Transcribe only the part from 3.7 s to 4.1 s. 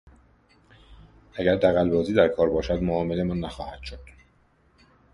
شد.